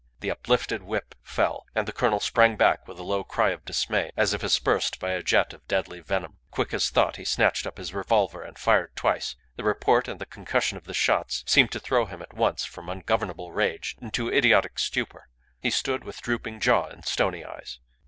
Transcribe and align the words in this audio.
The 0.21 0.31
uplifted 0.31 0.81
whip 0.81 1.13
fell, 1.21 1.67
and 1.75 1.87
the 1.87 1.91
colonel 1.91 2.19
sprang 2.19 2.55
back 2.57 2.87
with 2.87 2.97
a 2.97 3.03
low 3.03 3.23
cry 3.23 3.49
of 3.51 3.63
dismay, 3.65 4.09
as 4.17 4.33
if 4.33 4.41
aspersed 4.41 4.99
by 4.99 5.11
a 5.11 5.21
jet 5.21 5.53
of 5.53 5.67
deadly 5.67 5.99
venom. 5.99 6.39
Quick 6.49 6.73
as 6.73 6.89
thought 6.89 7.17
he 7.17 7.23
snatched 7.23 7.67
up 7.67 7.77
his 7.77 7.93
revolver, 7.93 8.41
and 8.41 8.57
fired 8.57 8.95
twice. 8.95 9.35
The 9.57 9.63
report 9.63 10.07
and 10.07 10.19
the 10.19 10.25
concussion 10.25 10.75
of 10.75 10.85
the 10.85 10.95
shots 10.95 11.43
seemed 11.45 11.71
to 11.73 11.79
throw 11.79 12.05
him 12.07 12.23
at 12.23 12.33
once 12.33 12.65
from 12.65 12.89
ungovernable 12.89 13.51
rage 13.51 13.95
into 14.01 14.33
idiotic 14.33 14.79
stupor. 14.79 15.29
He 15.59 15.69
stood 15.69 16.03
with 16.03 16.19
drooping 16.23 16.61
jaw 16.61 16.85
and 16.87 17.05
stony 17.05 17.45
eyes. 17.45 17.77